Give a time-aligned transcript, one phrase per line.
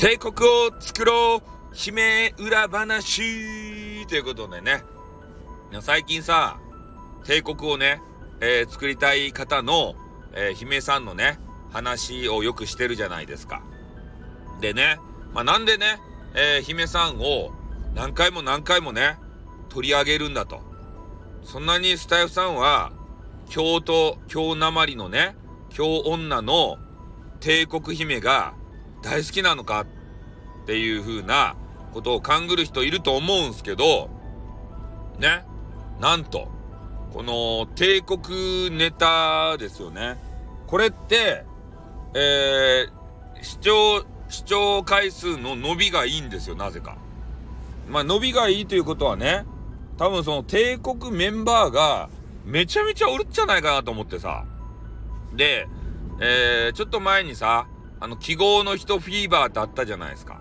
[0.00, 4.82] 帝国を作ろう姫裏話ということでね。
[5.82, 6.58] 最近さ、
[7.26, 8.00] 帝国をね、
[8.40, 9.94] えー、作りたい方の、
[10.32, 11.38] えー、姫さんのね、
[11.70, 13.62] 話をよくしてるじゃないですか。
[14.62, 14.98] でね、
[15.34, 16.00] まあ、なんでね、
[16.34, 17.50] えー、姫さんを
[17.94, 19.18] 何回も何回もね、
[19.68, 20.62] 取り上げるんだと。
[21.44, 22.90] そんなにスタイフさんは、
[23.50, 25.36] 京都、京なまりのね、
[25.68, 26.78] 京女の
[27.40, 28.54] 帝国姫が
[29.02, 29.86] 大好きなのかっ
[30.66, 31.56] ていう風な
[31.92, 34.10] ことを勘ぐる人いると思うんすけど、
[35.18, 35.44] ね、
[36.00, 36.48] なんと、
[37.12, 40.16] この帝国ネタですよね。
[40.66, 41.44] これって、
[42.14, 46.96] えー、視聴、視聴回数の伸びがいいんですよ、なぜか。
[47.88, 49.44] まあ、伸びがいいということはね、
[49.98, 52.08] 多分その帝国メンバーが
[52.44, 54.44] めちゃめちゃおるっちゃないかなと思ってさ。
[55.34, 55.66] で、
[56.20, 57.66] えー、ちょっと前にさ、
[58.00, 60.40] あの、記号の人フィーバーってあったじゃないですか。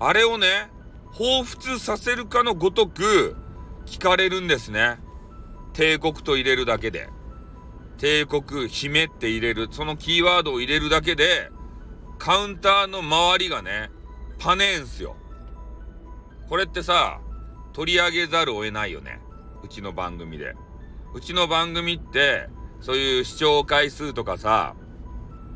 [0.00, 0.70] あれをね、
[1.12, 3.36] 彷彿させるかのごとく
[3.86, 4.98] 聞かれるんですね。
[5.72, 7.08] 帝国と入れるだけで。
[7.98, 11.50] 帝国、姫って入れる、そのキーワードを入れるだけで、
[12.18, 13.90] カウンターの周りがね、
[14.38, 15.16] パネーんすよ。
[16.48, 17.20] これってさ、
[17.72, 19.20] 取り上げざるを得ないよね。
[19.62, 20.54] うちの番組で。
[21.14, 22.48] うちの番組って、
[22.80, 24.74] そういう視聴回数とかさ、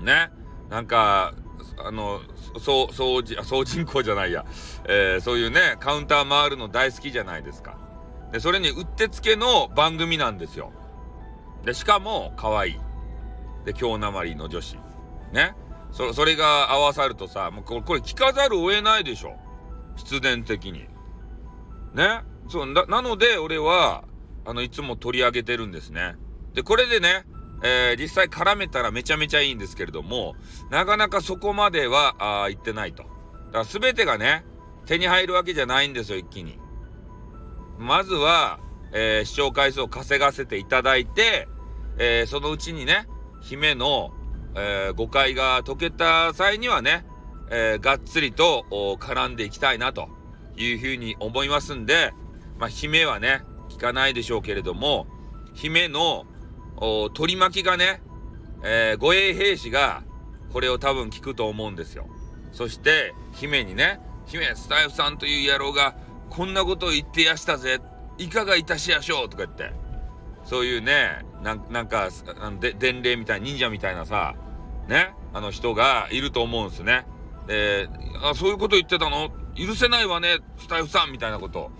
[0.00, 0.30] ね、
[0.68, 1.34] なんか、
[1.78, 2.20] あの、
[2.58, 4.44] そう、総人、総人口じゃないや、
[4.88, 7.78] えー、そういうね、カウンター回るの大好きじゃないですか。
[8.32, 10.72] で、それにうってつけの番組なんですよ。
[11.64, 12.78] で、しかも、可愛い。
[13.64, 14.76] で、京なまりの女子。
[15.32, 15.54] ね。
[15.92, 19.36] そ、それが合わさるとさ、もうこれ、これ聞かざるを得ないでしょ。
[19.96, 20.86] 必然的に。
[21.94, 22.22] ね。
[22.48, 24.04] そう、な、なので、俺は、
[24.44, 26.16] あの、いつも取り上げてるんですね。
[26.54, 27.24] で、これでね、
[27.62, 30.34] えー、実際絡めたらめちゃめちゃいいんですけれども、
[30.70, 33.02] なかなかそこまでは、あ言ってないと。
[33.02, 34.44] だから全てがね、
[34.84, 36.58] 手に入るわけじゃないんですよ、一気に。
[37.78, 38.60] まずは、
[38.92, 41.48] えー、視聴回数を稼がせていただいて、
[41.98, 43.06] えー、そのうちにね、
[43.40, 44.12] 姫の、
[44.54, 47.06] えー、誤解が解けた際にはね、
[47.48, 48.64] えがっつりと
[48.98, 50.08] 絡んでいきたいなと
[50.56, 52.12] いうふうに思いますんで、
[52.58, 55.06] まあ、姫はね、聞かないでしょうけれども、
[55.54, 56.24] 姫の
[57.14, 58.02] 取り巻きがね、
[58.62, 60.02] えー、護衛兵士が
[60.52, 62.06] これを多分聞くと思うんですよ。
[62.52, 65.94] そして、姫にね、姫、スタイフさんという野郎が
[66.30, 67.80] こんなことを言ってやしたぜ。
[68.18, 69.72] いかがいたしやしょうとか言って。
[70.44, 72.08] そういうね、なんか、
[72.40, 74.34] あので伝令みたいな、忍者みたいなさ、
[74.88, 77.06] ね、あの人がいると思うんですね。
[77.46, 77.88] で、
[78.22, 79.30] あ、そういうこと言ってたの？
[79.54, 81.70] 許せないわね、スタイフさんみたいなこと、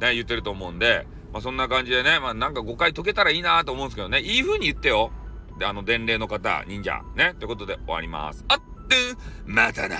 [0.00, 5.12] ね、言ってると思うんで、まあ、そんな感じでね、まあ、なんか誤解解けたらいいなと思うんですけどね、いい風に言ってよ。
[5.58, 7.02] で、あの、伝令の方、忍者。
[7.14, 7.34] ね。
[7.38, 8.42] ということで終わります。
[8.48, 8.58] あっ
[8.88, 8.96] て、
[9.44, 9.96] またな。